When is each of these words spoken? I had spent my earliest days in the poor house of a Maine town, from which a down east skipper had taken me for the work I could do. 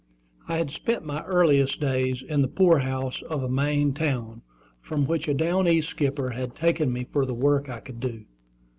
I 0.47 0.57
had 0.57 0.71
spent 0.71 1.05
my 1.05 1.21
earliest 1.25 1.79
days 1.79 2.23
in 2.23 2.41
the 2.41 2.47
poor 2.47 2.79
house 2.79 3.21
of 3.21 3.43
a 3.43 3.47
Maine 3.47 3.93
town, 3.93 4.41
from 4.81 5.05
which 5.05 5.27
a 5.27 5.33
down 5.35 5.67
east 5.67 5.89
skipper 5.89 6.31
had 6.31 6.55
taken 6.55 6.91
me 6.91 7.03
for 7.13 7.23
the 7.23 7.35
work 7.35 7.69
I 7.69 7.81
could 7.81 7.99
do. 7.99 8.25